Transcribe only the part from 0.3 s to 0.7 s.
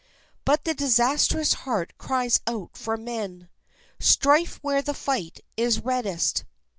But